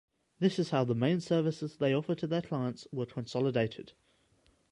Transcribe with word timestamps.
This 0.39 0.57
is 0.57 0.71
how 0.71 0.83
the 0.83 0.95
main 0.95 1.19
services 1.19 1.75
they 1.77 1.93
offer 1.93 2.15
to 2.15 2.25
their 2.25 2.41
clients 2.41 2.87
were 2.91 3.05
consolidated. 3.05 3.91